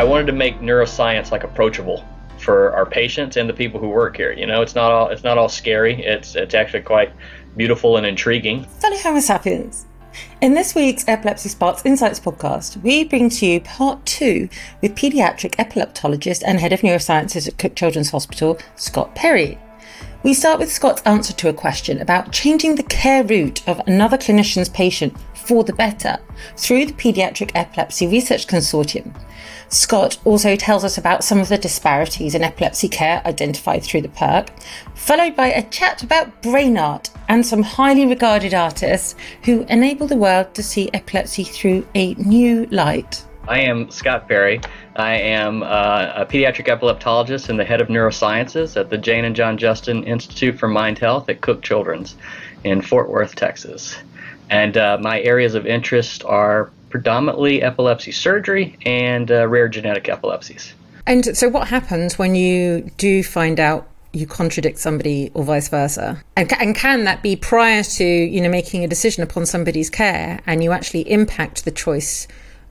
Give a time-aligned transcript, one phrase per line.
[0.00, 2.02] I wanted to make neuroscience like approachable
[2.38, 4.32] for our patients and the people who work here.
[4.32, 6.02] You know, it's not all it's not all scary.
[6.02, 7.12] It's it's actually quite
[7.54, 8.64] beautiful and intriguing.
[8.64, 9.84] Fellow Homo sapiens.
[10.40, 14.48] In this week's Epilepsy Sparks Insights podcast, we bring to you part two
[14.80, 19.58] with paediatric epileptologist and head of neurosciences at Cook Children's Hospital, Scott Perry.
[20.22, 24.16] We start with Scott's answer to a question about changing the care route of another
[24.16, 26.18] clinician's patient for the better
[26.56, 29.14] through the Paediatric Epilepsy Research Consortium.
[29.70, 34.08] Scott also tells us about some of the disparities in epilepsy care identified through the
[34.08, 34.48] PERC,
[34.96, 40.16] followed by a chat about brain art and some highly regarded artists who enable the
[40.16, 43.24] world to see epilepsy through a new light.
[43.46, 44.60] I am Scott Perry.
[44.96, 49.36] I am uh, a pediatric epileptologist and the head of neurosciences at the Jane and
[49.36, 52.16] John Justin Institute for Mind Health at Cook Children's
[52.64, 53.96] in Fort Worth, Texas.
[54.50, 60.74] And uh, my areas of interest are predominantly epilepsy surgery and uh, rare genetic epilepsies.
[61.06, 66.22] And so, what happens when you do find out you contradict somebody or vice versa?
[66.36, 70.40] And, and can that be prior to you know making a decision upon somebody's care,
[70.46, 72.28] and you actually impact the choice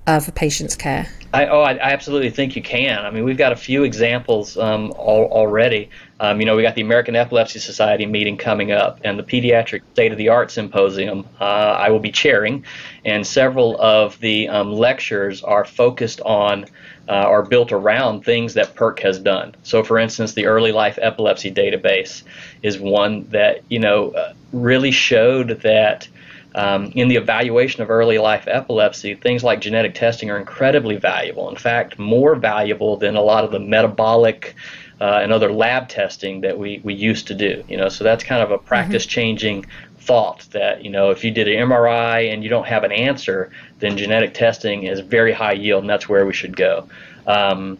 [0.08, 1.08] of a patient's care?
[1.32, 3.06] I, oh, I, I, absolutely think you can.
[3.06, 5.92] I mean, we've got a few examples um, already.
[6.20, 9.82] Um, you know, we got the American Epilepsy Society meeting coming up, and the Pediatric
[9.94, 12.66] State of the Art Symposium uh, I will be chairing,
[13.06, 16.66] and several of the um, lectures are focused on
[17.08, 19.56] uh, are built around things that PERC has done.
[19.64, 22.24] So, for instance, the Early Life Epilepsy Database
[22.64, 26.08] is one that you know uh, really showed that
[26.56, 31.50] um, in the evaluation of early life epilepsy, things like genetic testing are incredibly valuable.
[31.50, 34.56] In fact, more valuable than a lot of the metabolic
[35.00, 37.64] uh, and other lab testing that we, we used to do.
[37.70, 39.96] You know, so that's kind of a practice changing mm-hmm.
[40.00, 43.52] thought that you know if you did an MRI and you don't have an answer,
[43.80, 46.90] then genetic testing is very high yield, and that's where we should go.
[47.28, 47.78] Um,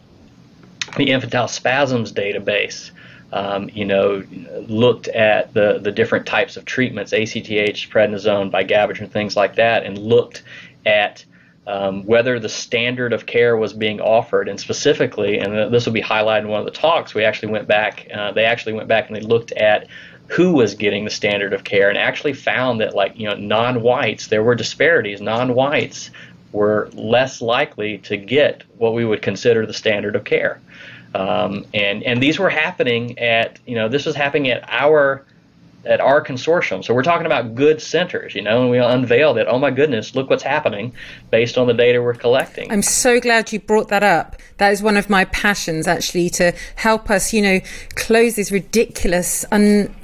[0.96, 2.90] the infantile spasms database
[3.32, 4.24] um, you know,
[4.68, 9.98] looked at the, the different types of treatments, ACTH, prednisone, vigabatrin, things like that, and
[9.98, 10.42] looked
[10.84, 11.24] at
[11.66, 14.48] um, whether the standard of care was being offered.
[14.48, 17.68] And specifically, and this will be highlighted in one of the talks, we actually went
[17.68, 19.86] back, uh, they actually went back and they looked at
[20.26, 23.82] who was getting the standard of care and actually found that, like, you know, non
[23.82, 25.20] whites, there were disparities.
[25.20, 26.10] Non whites
[26.52, 30.60] were less likely to get what we would consider the standard of care.
[31.14, 35.24] Um, and and these were happening at you know this was happening at our
[35.84, 36.84] at our consortium.
[36.84, 40.14] So we're talking about good centers, you know, and we unveil that, oh my goodness,
[40.14, 40.92] look what's happening
[41.30, 42.70] based on the data we're collecting.
[42.70, 44.36] I'm so glad you brought that up.
[44.58, 47.60] That is one of my passions, actually, to help us, you know,
[47.94, 49.94] close these ridiculous, un-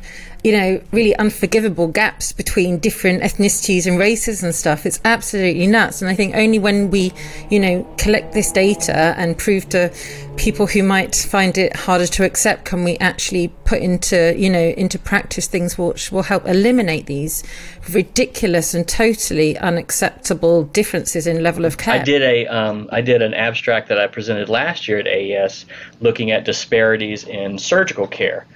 [0.45, 4.87] you know, really unforgivable gaps between different ethnicities and races and stuff.
[4.87, 6.01] It's absolutely nuts.
[6.01, 7.13] And I think only when we,
[7.51, 9.93] you know, collect this data and prove to
[10.37, 14.69] people who might find it harder to accept can we actually put into, you know,
[14.77, 17.43] into practice things which will help eliminate these
[17.91, 21.95] ridiculous and totally unacceptable differences in level of care.
[21.95, 25.67] I did a um, I did an abstract that I presented last year at AES
[26.01, 28.47] looking at disparities in surgical care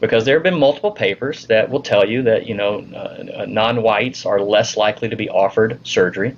[0.00, 4.26] because there have been multiple papers that will tell you that you know uh, non-whites
[4.26, 6.36] are less likely to be offered surgery.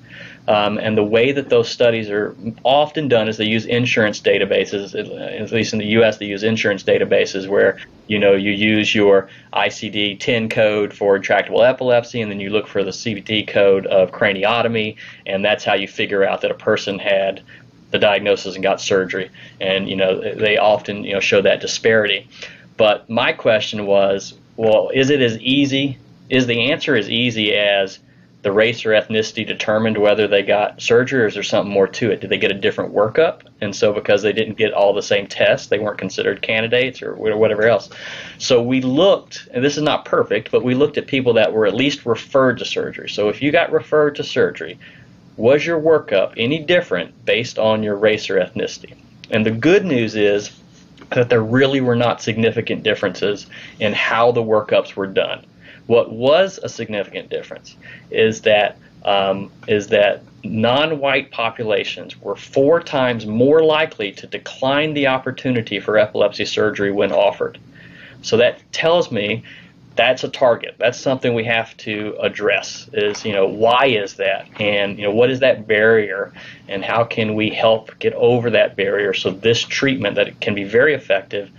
[0.49, 4.95] Um, and the way that those studies are often done is they use insurance databases.
[5.41, 9.29] At least in the U.S., they use insurance databases where you know you use your
[9.53, 14.97] ICD-10 code for intractable epilepsy, and then you look for the CPT code of craniotomy,
[15.27, 17.43] and that's how you figure out that a person had
[17.93, 19.31] the diagnosis and got surgery.
[19.61, 22.29] And you know they often you know show that disparity.
[22.77, 25.99] But my question was, well, is it as easy?
[26.29, 27.99] Is the answer as easy as
[28.43, 32.11] the race or ethnicity determined whether they got surgery, or is there something more to
[32.11, 32.21] it?
[32.21, 33.43] Did they get a different workup?
[33.61, 37.15] And so, because they didn't get all the same tests, they weren't considered candidates or
[37.15, 37.89] whatever else.
[38.39, 41.67] So, we looked, and this is not perfect, but we looked at people that were
[41.67, 43.09] at least referred to surgery.
[43.09, 44.77] So, if you got referred to surgery,
[45.37, 48.97] was your workup any different based on your race or ethnicity?
[49.31, 50.51] And the good news is
[51.15, 53.47] that there really were not significant differences
[53.81, 55.45] in how the workups were done.
[55.87, 57.77] What was a significant difference
[58.11, 65.09] is that um, is that non-white populations were four times more likely to decline the
[65.09, 67.59] opportunity for epilepsy surgery when offered.
[68.23, 69.43] So that tells me
[69.95, 70.77] that's a target.
[70.79, 72.89] That's something we have to address.
[72.93, 76.33] Is you know why is that, and you know what is that barrier,
[76.69, 80.65] and how can we help get over that barrier so this treatment that can be
[80.65, 81.51] very effective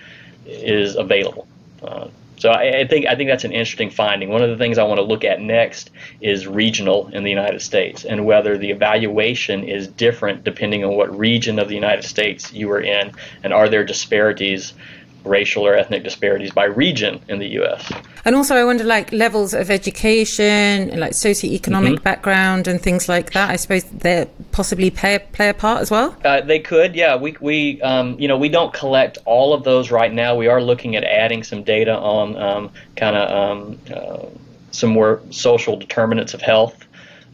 [0.46, 1.48] is available.
[1.82, 2.08] Uh,
[2.38, 4.28] So I, I, think I think that's an interesting finding.
[4.28, 7.62] One of the things I want to look at next is regional in the United
[7.62, 12.52] States and whether the evaluation is different depending on what region of the United States
[12.52, 13.14] you are in,
[13.44, 14.74] and are there disparities
[15.24, 17.92] racial or ethnic disparities by region in the U.S.
[18.26, 22.04] And also, I wonder, like levels of education, like socioeconomic mm-hmm.
[22.04, 23.50] background, and things like that.
[23.50, 26.16] I suppose they possibly play play a part as well.
[26.24, 27.16] Uh, they could, yeah.
[27.16, 30.36] We we um, you know we don't collect all of those right now.
[30.36, 34.26] We are looking at adding some data on um, kind of um, uh,
[34.72, 36.86] some more social determinants of health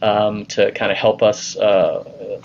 [0.02, 1.56] um, to kind of help us.
[1.56, 2.40] Uh,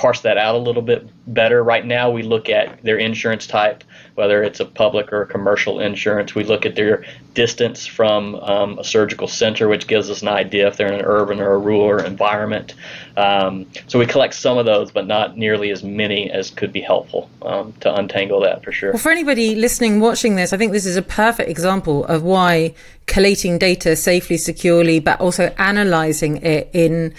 [0.00, 1.62] parse that out a little bit better.
[1.62, 5.78] Right now, we look at their insurance type, whether it's a public or a commercial
[5.78, 6.34] insurance.
[6.34, 7.04] We look at their
[7.34, 11.04] distance from um, a surgical center, which gives us an idea if they're in an
[11.04, 12.72] urban or a rural environment.
[13.18, 16.80] Um, so we collect some of those, but not nearly as many as could be
[16.80, 18.92] helpful um, to untangle that for sure.
[18.92, 22.74] Well, for anybody listening, watching this, I think this is a perfect example of why
[23.04, 27.12] collating data safely, securely, but also analyzing it in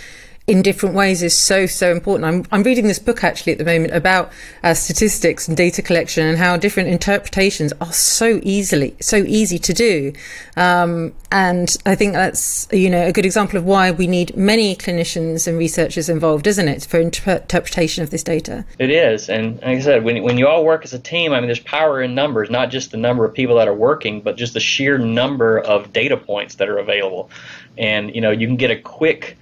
[0.51, 2.25] in different ways is so so important.
[2.25, 4.33] I'm I'm reading this book actually at the moment about
[4.63, 9.73] uh, statistics and data collection and how different interpretations are so easily so easy to
[9.73, 10.11] do,
[10.57, 14.75] um, and I think that's you know a good example of why we need many
[14.75, 18.65] clinicians and researchers involved, isn't it, for inter- interpretation of this data?
[18.77, 21.39] It is, and like I said, when when you all work as a team, I
[21.39, 24.35] mean, there's power in numbers, not just the number of people that are working, but
[24.35, 27.29] just the sheer number of data points that are available,
[27.77, 29.37] and you know you can get a quick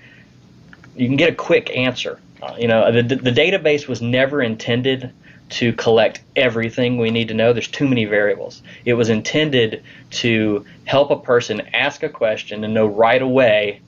[0.99, 2.19] you can get a quick answer.
[2.41, 5.11] Uh, you know, the, the database was never intended
[5.49, 7.53] to collect everything we need to know.
[7.53, 8.61] There's too many variables.
[8.85, 13.81] It was intended to help a person ask a question and know right away,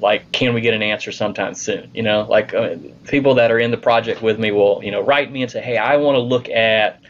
[0.00, 1.90] like, can we get an answer sometime soon?
[1.92, 2.76] You know, like uh,
[3.08, 5.60] people that are in the project with me will, you know, write me and say,
[5.60, 7.00] hey, I want to look at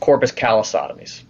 [0.00, 1.22] corpus callosotomies,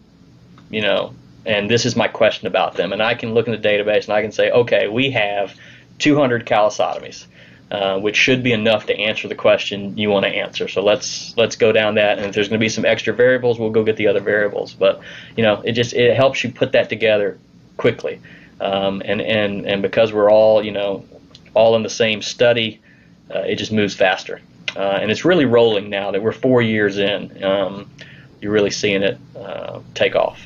[0.70, 1.14] you know,
[1.44, 2.92] and this is my question about them.
[2.92, 5.54] And I can look in the database and I can say, okay, we have
[6.02, 7.26] 200 callosotomies,
[7.70, 10.66] uh, which should be enough to answer the question you want to answer.
[10.66, 13.58] So let's let's go down that, and if there's going to be some extra variables,
[13.58, 14.74] we'll go get the other variables.
[14.74, 15.00] But
[15.36, 17.38] you know, it just it helps you put that together
[17.76, 18.20] quickly,
[18.60, 21.04] um, and and and because we're all you know
[21.54, 22.80] all in the same study,
[23.32, 24.40] uh, it just moves faster,
[24.76, 27.44] uh, and it's really rolling now that we're four years in.
[27.44, 27.88] Um,
[28.40, 30.44] you're really seeing it uh, take off.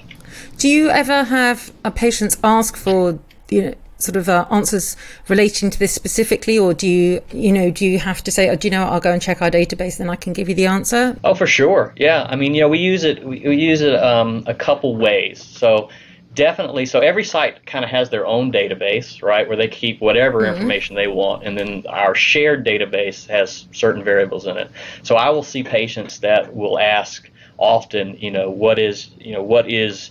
[0.59, 3.19] Do you ever have a patients ask for
[3.51, 4.97] you know sort of uh, answers
[5.29, 8.57] relating to this specifically, or do you, you know, do you have to say, oh,
[8.57, 10.55] do you know what, I'll go and check our database, then I can give you
[10.55, 11.17] the answer?
[11.25, 11.95] Oh, for sure.
[11.97, 12.27] Yeah.
[12.29, 13.25] I mean, you know, we use it.
[13.25, 15.43] We, we use it um, a couple ways.
[15.43, 15.89] So
[16.35, 16.85] definitely.
[16.85, 20.55] So every site kind of has their own database, right, where they keep whatever mm-hmm.
[20.55, 24.71] information they want, and then our shared database has certain variables in it.
[25.03, 29.43] So I will see patients that will ask often, you know, what is, you know,
[29.43, 30.11] what is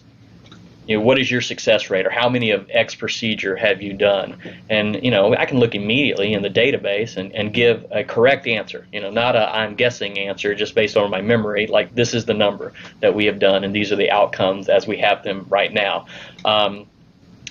[0.87, 3.93] you know, what is your success rate or how many of X procedure have you
[3.93, 4.37] done?
[4.69, 8.47] And, you know, I can look immediately in the database and, and give a correct
[8.47, 12.13] answer, you know, not a I'm guessing answer just based on my memory, like this
[12.13, 15.23] is the number that we have done and these are the outcomes as we have
[15.23, 16.05] them right now.
[16.43, 16.85] Um,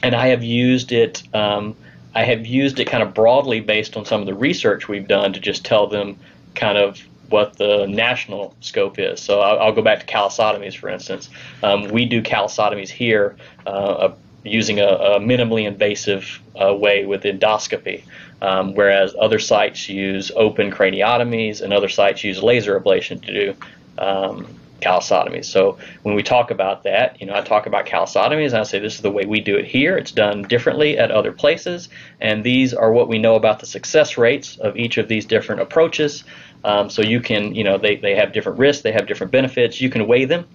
[0.03, 1.77] and I have used it, um,
[2.15, 5.33] I have used it kind of broadly based on some of the research we've done
[5.33, 6.19] to just tell them
[6.55, 9.21] kind of what the national scope is.
[9.21, 11.31] So I'll, I'll go back to callosotomies, for instance.
[11.63, 13.37] Um, we do callosotomies here
[13.67, 14.13] uh,
[14.45, 18.03] using a, a, minimally invasive uh, way with endoscopy,
[18.43, 23.57] um, whereas other sites use open craniotomies and other sites use laser ablation to do
[23.99, 24.47] um,
[24.85, 25.47] callosotomies.
[25.47, 28.79] So when we talk about that, you know, I talk about callosotomies and I say
[28.79, 29.97] this is the way we do it here.
[29.97, 31.89] It's done differently at other places,
[32.21, 35.61] and these are what we know about the success rates of each of these different
[35.61, 36.25] approaches.
[36.65, 39.81] Um, so you can, you know, they, they have different risks, they have different benefits.
[39.81, 40.47] You can weigh them.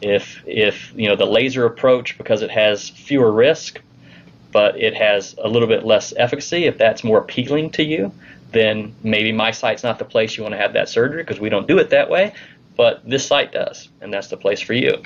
[0.00, 3.80] If if you know the laser approach because it has fewer risk,
[4.50, 8.12] but it has a little bit less efficacy, if that's more appealing to you,
[8.50, 11.48] then maybe my site's not the place you want to have that surgery because we
[11.48, 12.34] don't do it that way.
[12.76, 15.02] But this site does, and that's the place for you.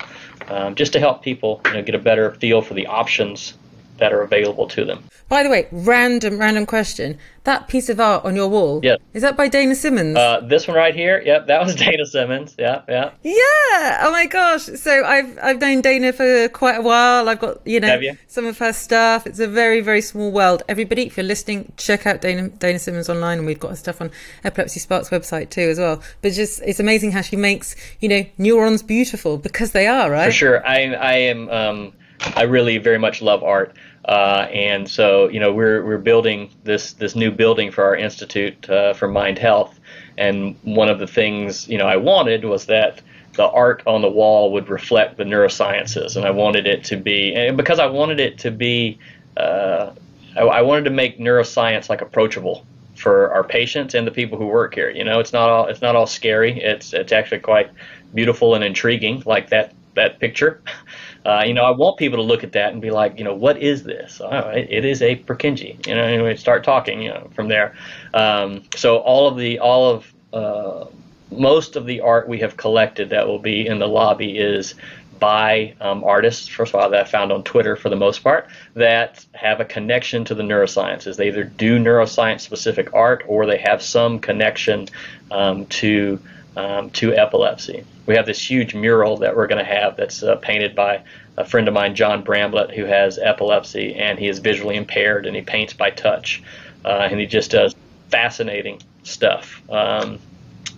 [0.47, 3.53] Um, just to help people, you know, get a better feel for the options
[3.97, 5.03] that are available to them.
[5.29, 7.17] By the way, random, random question.
[7.43, 8.97] That piece of art on your wall, yeah.
[9.13, 10.17] is that by Dana Simmons?
[10.17, 12.55] Uh, this one right here, yep, that was Dana Simmons.
[12.57, 13.11] Yeah, yeah.
[13.23, 14.01] Yeah.
[14.03, 14.63] Oh my gosh.
[14.63, 17.29] So I've I've known Dana for quite a while.
[17.29, 18.17] I've got you know you?
[18.27, 19.25] some of her stuff.
[19.25, 20.63] It's a very very small world.
[20.67, 24.01] Everybody, if you're listening, check out Dana Dana Simmons online, and we've got her stuff
[24.01, 24.11] on
[24.43, 26.01] Epilepsy Sparks website too as well.
[26.21, 30.25] But just it's amazing how she makes you know neurons beautiful because they are right.
[30.25, 30.67] For sure.
[30.67, 31.49] I I am.
[31.49, 33.75] Um, I really very much love art.
[34.05, 38.69] Uh, and so, you know, we're, we're building this, this new building for our Institute
[38.69, 39.79] uh, for Mind Health.
[40.17, 43.01] And one of the things, you know, I wanted was that
[43.33, 46.15] the art on the wall would reflect the neurosciences.
[46.15, 48.97] And I wanted it to be, and because I wanted it to be,
[49.35, 49.91] uh,
[50.35, 52.65] I, I wanted to make neuroscience like approachable
[52.97, 54.89] for our patients and the people who work here.
[54.89, 56.59] You know, it's not all it's not all scary.
[56.59, 57.69] It's it's actually quite
[58.13, 60.61] beautiful and intriguing, like that that picture.
[61.27, 63.35] Uh, you know, I want people to look at that and be like, you know,
[63.35, 64.21] what is this?
[64.23, 65.85] Oh, it, it is a Purkinje.
[65.85, 67.75] You know, and we start talking, you know, from there.
[68.13, 70.85] Um, so all of the all of uh,
[71.29, 74.75] most of the art we have collected that will be in the lobby is
[75.19, 78.47] by um, artists, first of all, that I found on Twitter for the most part,
[78.75, 81.17] that have a connection to the neurosciences.
[81.17, 84.87] They either do neuroscience specific art or they have some connection
[85.31, 86.19] um, to
[86.57, 87.85] um, to epilepsy.
[88.07, 91.03] We have this huge mural that we're going to have that's uh, painted by
[91.37, 95.35] a friend of mine, John Bramblett, who has epilepsy and he is visually impaired and
[95.35, 96.41] he paints by touch.
[96.83, 97.75] Uh, and he just does
[98.09, 99.61] fascinating stuff.
[99.69, 100.19] Um,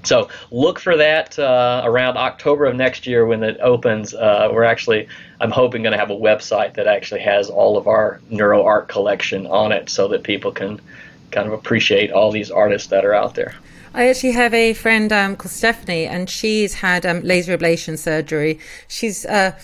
[0.04, 4.14] so look for that uh, around October of next year when it opens.
[4.14, 5.08] Uh, we're actually,
[5.40, 8.88] I'm hoping, going to have a website that actually has all of our neuro art
[8.88, 10.80] collection on it, so that people can
[11.32, 13.56] kind of appreciate all these artists that are out there.
[13.94, 18.60] I actually have a friend um, called Stephanie, and she's had um, laser ablation surgery.
[18.88, 19.60] She's uh,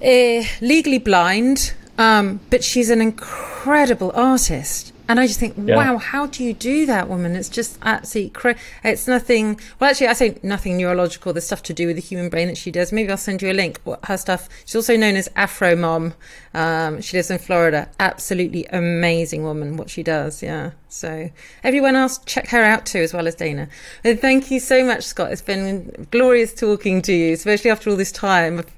[0.00, 4.93] eh, legally blind, um, but she's an incredible artist.
[5.06, 5.76] And I just think, yeah.
[5.76, 7.36] wow, how do you do that, woman?
[7.36, 8.58] It's just absolutely crazy.
[8.82, 9.60] It's nothing.
[9.78, 11.34] Well, actually, I say nothing neurological.
[11.34, 12.90] There's stuff to do with the human brain that she does.
[12.90, 13.80] Maybe I'll send you a link.
[14.04, 14.48] Her stuff.
[14.64, 16.14] She's also known as Afro Mom.
[16.54, 17.88] Um, she lives in Florida.
[18.00, 19.76] Absolutely amazing woman.
[19.76, 20.70] What she does, yeah.
[20.88, 21.30] So
[21.62, 23.68] everyone else, check her out too, as well as Dana.
[24.04, 25.32] And thank you so much, Scott.
[25.32, 28.60] It's been glorious talking to you, especially after all this time.
[28.60, 28.72] I feel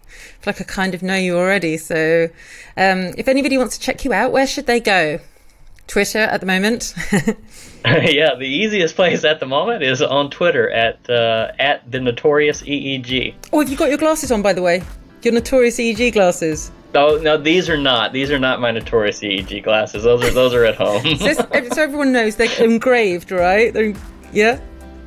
[0.47, 1.77] like I kind of know you already.
[1.77, 2.31] So,
[2.77, 5.21] um, if anybody wants to check you out, where should they go?
[5.87, 6.95] Twitter at the moment?
[7.85, 12.63] yeah, the easiest place at the moment is on Twitter at uh, at the notorious
[12.63, 13.35] EEG.
[13.53, 14.83] Oh, have you got your glasses on, by the way?
[15.23, 16.71] Your notorious EEG glasses.
[16.95, 18.13] Oh no, these are not.
[18.13, 20.05] These are not my notorious EEG glasses.
[20.05, 21.17] Those are those are at home.
[21.17, 23.73] so, so, everyone knows they're engraved, right?
[23.73, 23.95] They're,
[24.33, 24.61] yeah.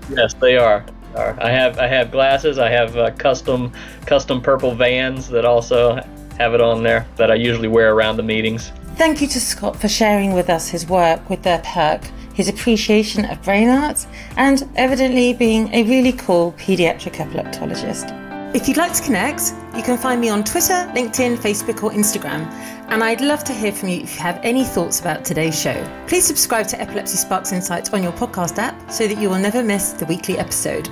[0.10, 0.86] Yes, they are.
[1.16, 2.60] I have I have glasses.
[2.60, 3.74] I have uh, custom
[4.06, 5.96] custom purple Vans that also
[6.38, 8.72] have it on there that I usually wear around the meetings.
[9.00, 12.04] Thank you to Scott for sharing with us his work with their PERC,
[12.34, 18.14] his appreciation of brain arts, and evidently being a really cool paediatric epileptologist.
[18.54, 22.52] If you'd like to connect, you can find me on Twitter, LinkedIn, Facebook, or Instagram.
[22.90, 25.82] And I'd love to hear from you if you have any thoughts about today's show.
[26.08, 29.64] Please subscribe to Epilepsy Sparks Insights on your podcast app so that you will never
[29.64, 30.90] miss the weekly episode.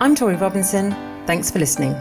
[0.00, 0.90] I'm Torie Robinson.
[1.26, 1.94] Thanks for listening.